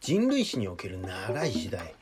[0.00, 1.94] 人類史における長い時代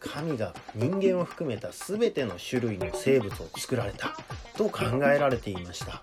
[0.00, 4.16] 神が人間を含めた全ての種類の生物を作られた
[4.56, 6.02] と考えられていました。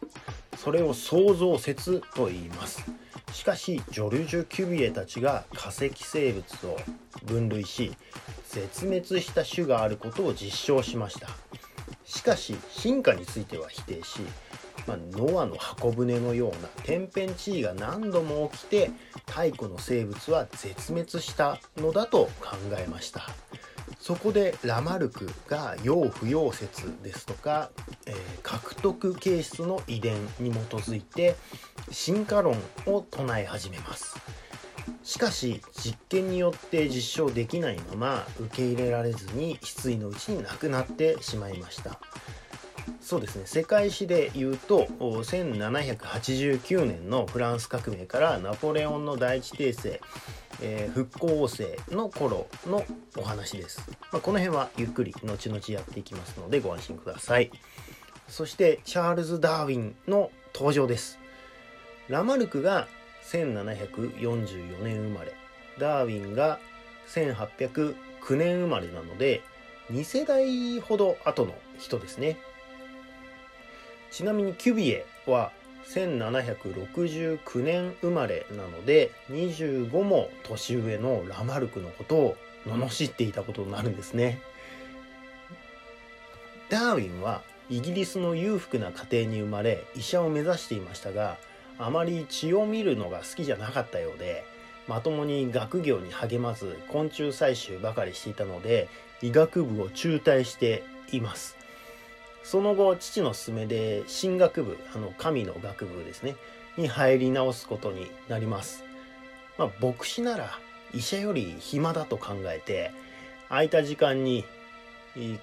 [0.55, 2.85] それを創造説と言います。
[3.33, 6.77] しかしジョルジュ・キュビエたちが化石生物を
[7.25, 7.93] 分類し
[8.47, 11.29] 絶滅した種があることを実証しました。
[12.05, 14.19] しかし進化については否定し
[14.87, 18.91] まあ、ノアの箱舟のような天変地異が何度も起きて
[19.27, 23.29] 太古の生物は絶滅したのだと考えました。
[23.99, 27.69] そこでラマルクが陽不陽説ですとか、
[28.05, 31.35] えー、獲得形質の遺伝に基づいて
[31.91, 32.55] 進化論
[32.85, 34.15] を唱え始めます。
[35.03, 41.99] しかし実験によって実証できないまま受け入れられずに失意のうちに亡くなってしまいました。
[43.01, 43.43] そうですね。
[43.45, 50.05] 世界史で言うと1789年のフランス革命からナポレオンの第一帝政、
[50.61, 52.85] えー、復興王政の頃の
[53.17, 57.51] お話です、まあ、この辺はゆっくり後々やっていきますのでご安心ください。
[58.27, 61.19] そしてチャールズ・ダーウィンの登場です。
[62.09, 62.87] ラマルクが
[63.31, 65.33] 1744年生まれ
[65.79, 66.59] ダーウィンが
[67.07, 67.95] 1809
[68.35, 69.41] 年生まれなので
[69.91, 72.37] 2世代ほど後の人ですね。
[74.11, 75.51] ちなみにキュビエは
[75.87, 84.39] 1769年生まれなので25も年上のラマルクのことを罵っていたことになるんですね。
[86.69, 91.37] ダーウィンはイギリスの裕福な家庭に生まれ医者を目指していましたが
[91.79, 94.43] あまり血を見るのが好きじゃなかったようで
[94.87, 98.87] まともに学業に励まず昆虫採集ばかりしていたので
[99.21, 101.58] 医学部を中退しています。
[102.43, 106.35] その後父の勧めで進学部あの神の学部ですね
[106.77, 108.83] に入り直すことになります、
[109.57, 110.59] まあ、牧師なら
[110.93, 112.91] 医者より暇だと考えて
[113.49, 114.45] 空いた時間に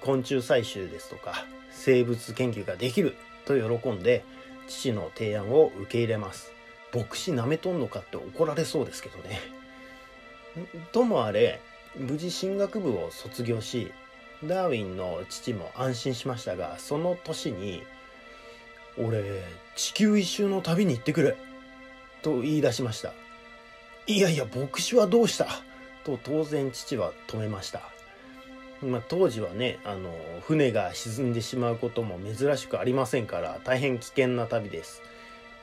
[0.01, 3.15] 昆虫採集ですとか生物研究ができる
[3.45, 4.23] と喜んで
[4.67, 6.51] 父の提案を受け入れます。
[6.93, 9.39] 牧師なめとんのかって怒られそうですけどね。
[10.91, 11.59] ともあれ
[11.95, 13.91] 無事進学部を卒業し
[14.43, 17.83] ダーウィンの父も安心しましたがその年に
[18.97, 19.43] 「俺
[19.75, 21.35] 地球一周の旅に行ってくれ」
[22.21, 23.13] と言い出しました
[24.05, 25.47] 「いやいや牧師はどうした?」
[26.05, 27.81] と当然父は止めました。
[28.83, 35.01] まあ、当時はねあの船が沈んでしまうことも珍しくありませんから大変危険な旅です。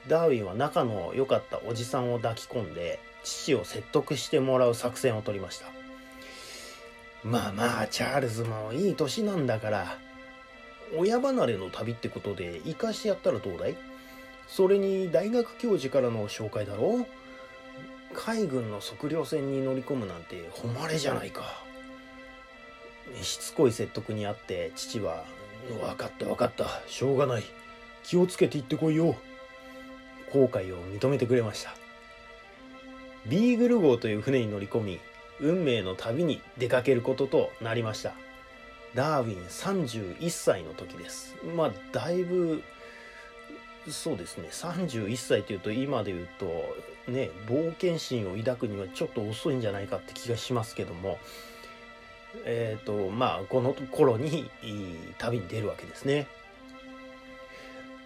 [0.08, 5.83] ダーウィンは仲の良かったおじさんを抱き込んで父を説得してもらう作戦を取りました。
[7.24, 9.98] まあまあチャールズもいい年なんだから
[10.96, 13.76] 親離れの旅ってことで生かしてやったらどうだい？
[14.46, 17.06] それに大学教授からの紹介だろ？
[18.12, 21.42] 海軍の測量船に乗り込むなんて誉れじゃないか。
[23.20, 25.24] しつこい説得にあって父は
[25.80, 26.66] 「分かった分かった。
[26.86, 27.44] しょうがない。
[28.04, 29.16] 気をつけて行ってこいよ」
[30.30, 31.74] 後悔を認めてくれました。
[33.26, 35.00] ビーグル号という船に乗り込み
[35.40, 38.12] 運命の旅に出かけることとなりました。
[38.94, 41.34] ダーウィン31歳の時です。
[41.56, 42.62] まあだいぶ
[43.88, 44.48] そうですね。
[44.50, 46.46] 31歳というと今で言うと
[47.10, 51.18] ね冒険心を抱くにはちょっと遅いんじゃないかって気がしますけども。
[52.44, 54.50] えっ、ー、とまあこの頃に
[55.18, 56.26] 旅に出るわけですね。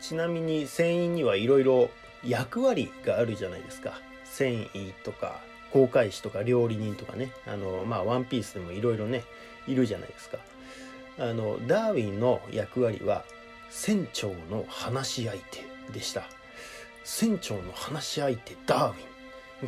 [0.01, 1.91] ちなみに船員にはいろいろ
[2.25, 4.01] 役割があるじゃないですか。
[4.25, 5.41] 繊維とか
[5.73, 9.25] 航海士とか料理人とかねあのまあワンピースでもいろいろね
[9.67, 10.39] いるじゃないですか。
[11.19, 13.25] あのダーウィンの役割は
[13.71, 16.23] 船長の話し相手でした。
[17.05, 19.09] 船長の話し相手ダーウィン。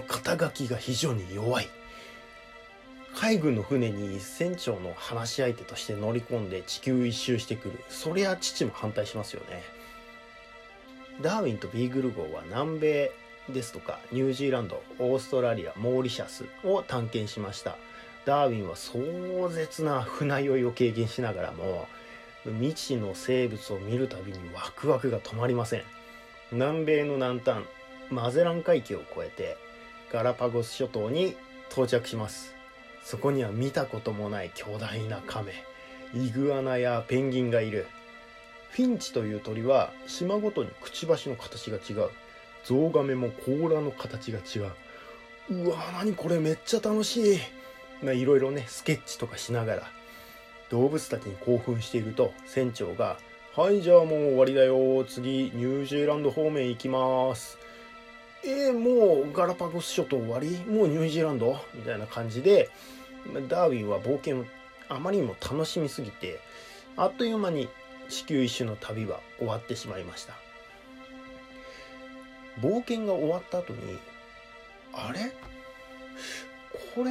[0.07, 1.69] 肩書きが非常に弱い。
[3.17, 7.81] 海軍の船に船長の話し相手として乗り込んで地球一周してくる。
[7.89, 9.63] そりゃ父も反対しますよね。
[11.21, 13.13] ダーウィンとビーグル号は南米
[13.49, 17.77] ですとかニュージーランドオーストラリアモーリシャスを探検しました。
[18.27, 21.89] ダーウィンは壮絶な船酔いを経験しながらも
[22.45, 25.83] 未知の生物を見るたびにワクワクが止まりません。
[26.53, 27.65] 南米の南端
[28.11, 29.57] マゼラン海峡を越えて
[30.13, 31.37] ガラパゴス諸島に
[31.71, 32.55] 到着します。
[33.03, 35.53] そこには見たこともない巨大なカメ
[36.13, 37.87] イグアナやペンギンがいる。
[38.71, 42.11] フィンチという鳥は島ごとにくちばしの形が違う。
[42.65, 44.73] ゾウガメも甲羅の形が違う。
[45.65, 47.39] うわ何これめっちゃ楽しい。
[48.03, 49.83] いろいろねスケッチとかしながら
[50.71, 53.19] 動物たちに興奮していると船長が
[53.57, 55.05] 「はいじゃあもう終わりだよ。
[55.05, 57.59] 次ニュージーランド方面行きます」
[58.43, 60.65] えー、もうガラパゴス諸島終わり？
[60.65, 61.59] もうニュージーランド？
[61.75, 62.71] みたいな感じで
[63.49, 64.45] ダーウィンは冒険を
[64.89, 66.41] あまりにも楽しみすぎて
[66.97, 67.69] あっという間に
[68.09, 70.35] 地球一周の旅は終わってしまいました。
[72.61, 73.99] 冒険が終わった後に
[74.93, 75.33] あれ？
[76.95, 77.11] これ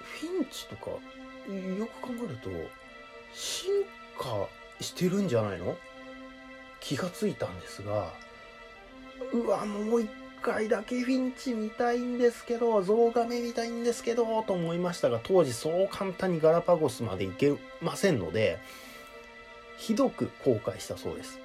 [0.00, 0.98] フィンチとかよ
[1.86, 2.50] く考えると
[3.34, 3.70] 進
[4.18, 4.48] 化
[4.80, 5.76] してるんじゃないの？
[6.80, 8.12] 気がついたんですが
[9.32, 10.10] うわもう一
[10.40, 18.58] 回だけフィンチ見たいんですけどゾウガメ見たいんですけどと思いましたが当時そう簡単にガラパゴスまで行けませんので
[19.76, 21.38] ひどく後悔したそうです。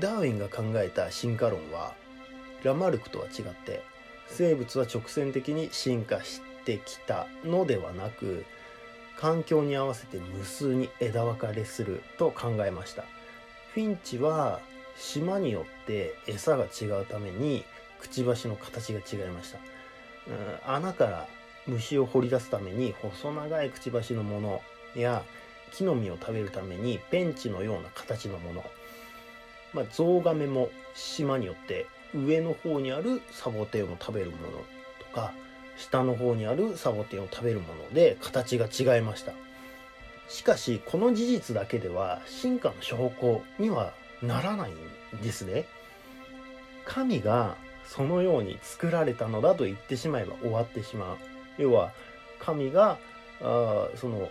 [0.00, 1.94] ダーウィンが考えた進化論は
[2.64, 3.82] ラマルクとは違って
[4.26, 8.44] 生物は直線的に進化してきたのではなく
[9.18, 13.04] 環境に合わせて無数に枝分かれすると考えました。
[13.74, 14.60] フィンチは
[14.96, 17.64] 島によって餌が違うために
[18.00, 19.58] くちばしの形が違いました、
[20.74, 21.28] 穴から
[21.66, 24.62] 虫を掘り出すために細長いくちばしのもの
[24.96, 25.22] や
[25.72, 28.64] 木の実を食べるためにペンチのような形のもの、
[29.72, 34.42] まあ、ゾウガメも島によって上の方にあるサボテンを食べるもの
[34.98, 35.32] とか
[35.76, 39.32] 下の方にあるサボテンを食べるもので形が違いました。
[40.28, 45.66] しかしこの事実だけでは進化の証拠にはならないんですね。
[46.84, 51.16] 神がそのように作られたのだと言ってしまえば終わってしまう。
[51.58, 51.92] 要は
[52.38, 52.98] 神が
[53.42, 54.28] あその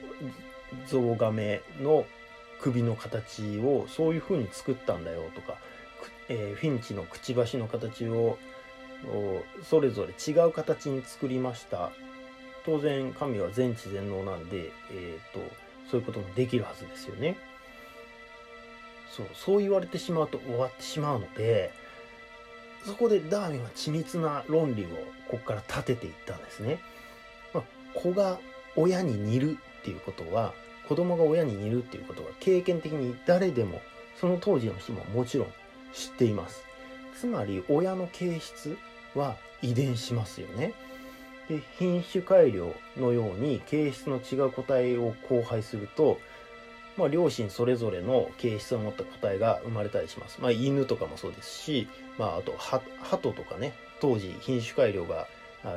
[0.88, 2.06] ゾウガメの
[2.61, 5.57] 首の形をそういう風に作ったんだよとか、
[6.27, 8.38] えー、フィンチのくちばしの形を
[9.63, 11.91] それぞれ違う形に作りました。
[12.65, 15.39] 当然神は全知全能なんで、えーと、
[15.89, 17.38] そういうこともできるはずですよね。
[19.09, 21.71] そうそう言われてしまうと終わってしまうので
[22.85, 24.88] そこでダーウィンは緻密な論理を
[25.27, 26.79] ここから立てていったんですね、
[27.53, 27.63] まあ、
[27.94, 28.39] 子が
[28.75, 30.53] 親に似るっていうことは
[30.89, 33.80] 子供が親に似るっていうことは経験的に誰でも
[34.19, 35.47] その当時の人ももちろん
[35.94, 36.63] 知っています。
[37.15, 38.77] つまり親の形質
[39.13, 40.74] は遺伝しますよね。
[41.47, 46.19] で品種改良のように形質の違う個体を交配すると、
[46.97, 51.88] まあ、両親それぞれの形質を持った個体が生まれたりします、まあ、犬とかもそうですし、
[52.18, 52.80] まあ、あと鳩
[53.31, 53.74] とかね。
[54.01, 55.27] 当時品種改良が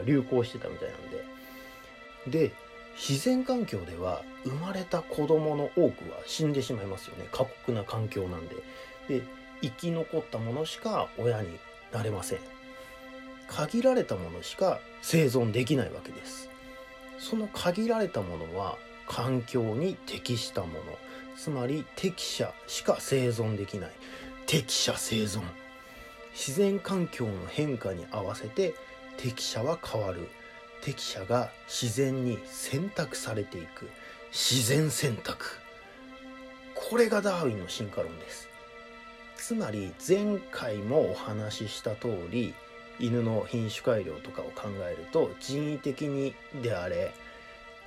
[0.07, 2.49] 流行してたみたいなんで。
[2.49, 2.53] で
[2.97, 7.27] 自然環境では生まれた子供の多くは死んでしまいますよね。
[7.33, 8.57] 過酷な環境なんで。
[9.09, 9.23] で
[9.63, 11.59] 生き残ったものしか親に
[11.93, 12.39] なれません。
[13.49, 16.49] 限られたものしか生存できないわけです。
[17.19, 20.75] その限られたものは環境に適したもの。
[21.37, 23.91] つまり適者しか生存できない。
[24.47, 25.43] 適者生存。
[26.35, 28.75] 自然環境の変化に合わせて
[29.17, 30.29] 適者は変わる。
[30.83, 33.89] 適者が自然に選択されていく。
[34.33, 35.47] 自然選択。
[36.75, 38.49] これがダーウィンの進化論です。
[39.37, 42.55] つまり前回もお話しした通り
[43.01, 47.13] 犬の品種改良とかを考えると人為的にであれ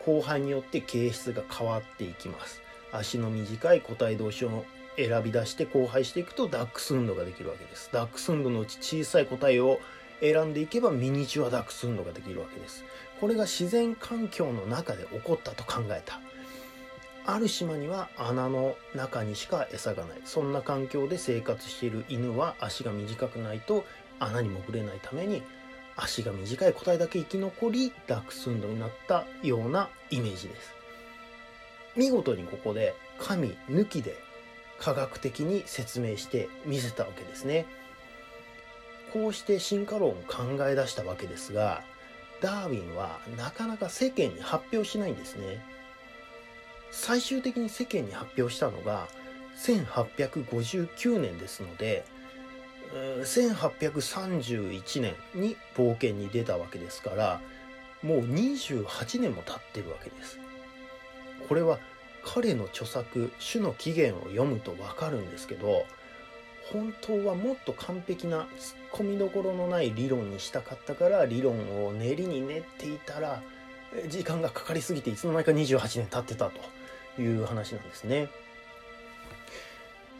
[0.06, 2.62] 後輩によって形質が変わっていきます。
[2.91, 4.65] 足の短い個体同士を
[4.98, 7.89] 選び出して交配していくとダックスフンドができるわけです。
[7.91, 9.80] ダックスフンドのうち小さい個体を
[10.21, 12.83] 選んでいけばミニチュアダックスフンドができるわけです。
[13.19, 16.19] これが自然環境の中で起こったと考えた。
[17.27, 20.22] ある島には穴の中にしか餌がない。
[20.25, 23.86] そんな環境で生活している犬は足が短くないと
[24.19, 25.41] 穴に潜れないために
[25.98, 30.74] 足が短い個体だけ生き残りダックスフンドになったようなイメージです。
[31.95, 34.17] 見事にここで神抜きで
[34.79, 37.65] 科学的に説明して見せたわけですね。
[39.15, 41.84] こうして進化論を考え出したわけですが
[42.41, 45.63] ダーウィンはなかなか世間に発表しないんですね。
[46.91, 49.07] 最終的に世間に発表したのが
[49.57, 52.03] 1859年ですので
[53.24, 57.41] 1831年に冒険に出たわけですから
[58.03, 60.39] もう28年も経ってるわけです。
[61.48, 61.79] これは
[62.25, 65.86] 彼の著作「種の起源」を読むとわかるんですけど
[66.72, 73.41] 本当はもっと完璧なツッコミどころのない理論にしたかったから理論を練りに練っていたら
[74.10, 78.29] 時間がかかりすぎていつの間にか28年経ってたという話なんですね。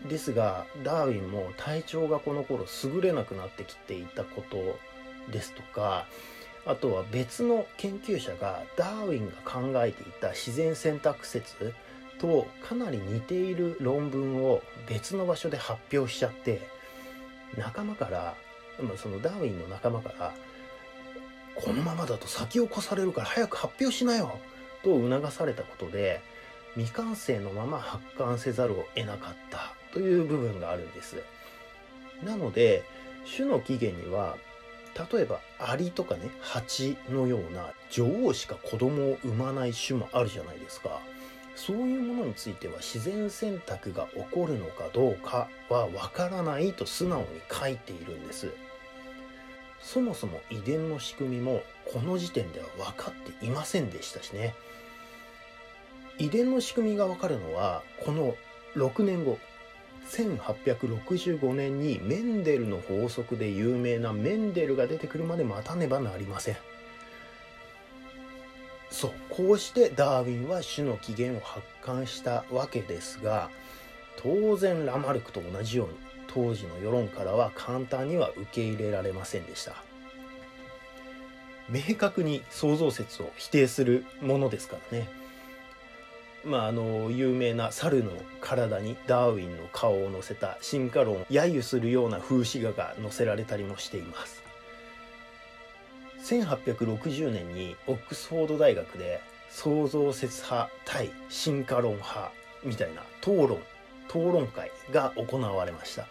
[0.08, 4.78] ですがダーウィンも体調がこの頃優れなくなってきていたこと
[5.32, 6.06] ですとか
[6.66, 11.74] あとは別の研究者がダーウィンが考えていた自然選択説
[12.20, 16.62] とかなり似ている論文を別の場所で発表しちゃって
[17.58, 18.36] 仲間から
[18.98, 20.34] そのダーウィンの仲間から
[21.56, 24.40] 「このままだと先を越されるから早く発表しなよ」
[24.84, 26.22] と促されたことで
[26.76, 31.24] 未完成のまま発刊せざるを得なかったという部分があるんです。
[32.24, 32.84] なので
[33.36, 34.38] 種の起源には
[35.12, 41.02] 例えばアリとかね蜂のような女王しか子供を産まない種もあるじゃないですか。
[41.56, 48.52] そういうものについては自然選択が起こるのかどうかはわからないと素直に書いているんです。
[49.82, 54.56] そもそも遺伝の仕組みもこの時点では分かっていませんでしたしね。
[56.18, 58.36] 遺伝の仕組みが分かるのはこの
[58.76, 59.38] 6年後
[60.10, 66.58] 1865年にメンデルの法則で有名なメンデルが出てくるまで待たねばなりません。
[68.96, 73.50] そうこうしてダーウィンは種の起源を発刊したわけですが
[74.16, 75.96] 当然ラマルクと同じように
[76.28, 79.76] 当時の世論からは簡単には受け入れられませんでした。
[81.70, 85.10] 明確に創造説を否定するものですからね。
[86.46, 94.45] まああの有名な猿の体にダーウィンの顔を乗せた進化論を揶揄するような風刺画が載せられたりもしています。
[96.26, 102.32] 1860年にオックスフォード大学で創造説派対進化論派
[102.64, 103.60] みたいな討論
[104.08, 106.08] 討論会が行われました。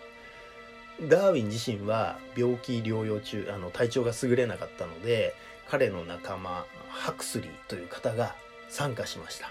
[1.08, 5.34] ダーウィン自身は病気療養中あの体調が優れなかったので
[5.68, 8.36] 彼の仲間ハクスリーという方が
[8.68, 9.50] 参加しました。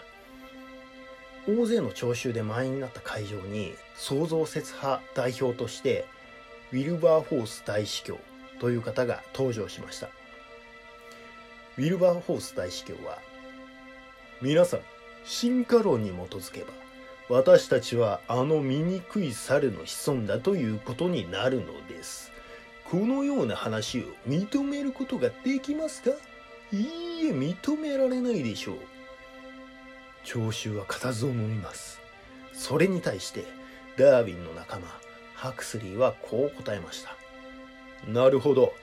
[1.45, 6.05] 大勢の聴衆で満員になった会場に創造説派代表として
[6.71, 8.17] ウィルバーフォース大司教
[8.59, 10.09] という方が登場しました。
[11.75, 13.17] ウィルバーフォース大司教は、
[14.41, 14.81] 皆さん、
[15.25, 16.67] 進化論に基づけば、
[17.29, 22.31] 私たちはあの醜い猿の子孫だということになるのです。
[22.91, 26.11] このような話を認めることができますか？
[26.71, 28.75] いいえ、認められないでしょう。
[30.23, 31.99] 聴衆は固唾を飲みます。
[32.53, 33.45] それに対して、
[33.97, 34.87] ダーウィンの仲間、
[35.33, 37.15] ハクスリーはこう答えました。
[38.07, 38.73] なるほど。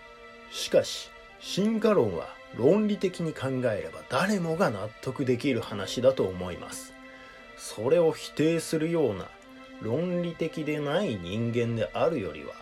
[0.51, 6.93] しかし、進化論は論理的に考えれば誰もが納得できる話だと思います。
[7.57, 9.29] それを否定するような
[9.83, 12.53] 論理的でない人間であるよりは、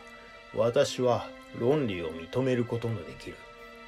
[0.54, 1.28] 私は
[1.58, 3.36] 論理を認めることのできる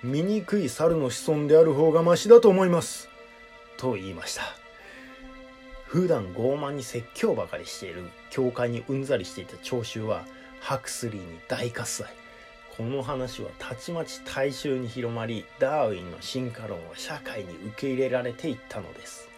[0.02, 3.09] 醜い猿の子孫である方がましだと思います。
[3.76, 4.42] と言いました。
[5.87, 10.25] 普段傲慢に説教ばかりしている教会にうんざりしていた聴衆は
[10.61, 12.20] ハクスリーに大喝采。
[12.81, 19.29] この話はたちまち大衆に広まりダーウィンの進化論は社会に受け入れられていったのです。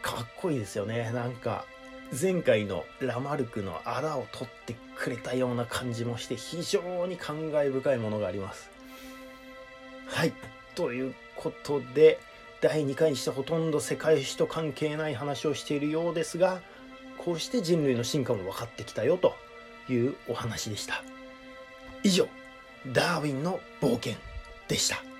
[0.00, 1.10] かっこいいですよね。
[1.10, 1.64] なんか
[2.12, 8.70] 前回のラマルクのあらを取ってくれたような感じもして非常に感慨深いものがあります。
[10.06, 10.32] はい。
[10.76, 12.20] ということで
[12.60, 16.62] 第2回にしてほとんど世界史と関係ない話をしているようですが
[17.18, 19.34] こうして人類の進化も分かってきたよと
[19.90, 21.02] いうお話でした。
[22.04, 22.28] 以上。
[22.86, 24.14] ダーウィンの冒険
[24.68, 25.11] でした。